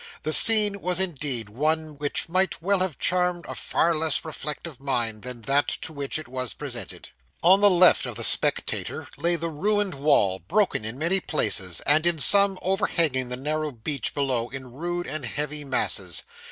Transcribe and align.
The 0.23 0.33
scene 0.33 0.81
was 0.81 0.99
indeed 0.99 1.47
one 1.47 1.95
which 1.95 2.27
might 2.27 2.59
well 2.59 2.79
have 2.79 2.97
charmed 2.97 3.45
a 3.47 3.53
far 3.53 3.93
less 3.93 4.25
reflective 4.25 4.79
mind, 4.81 5.21
than 5.21 5.43
that 5.43 5.67
to 5.83 5.93
which 5.93 6.17
it 6.17 6.27
was 6.27 6.55
presented. 6.55 7.09
On 7.43 7.61
the 7.61 7.69
left 7.69 8.07
of 8.07 8.15
the 8.15 8.23
spectator 8.23 9.07
lay 9.15 9.35
the 9.35 9.51
ruined 9.51 9.93
wall, 9.93 10.39
broken 10.39 10.85
in 10.85 10.97
many 10.97 11.19
places, 11.19 11.81
and 11.81 12.07
in 12.07 12.17
some, 12.17 12.57
overhanging 12.63 13.29
the 13.29 13.37
narrow 13.37 13.69
beach 13.71 14.15
below 14.15 14.49
in 14.49 14.71
rude 14.73 15.05
and 15.05 15.23
heavy 15.23 15.63
masses. 15.63 16.23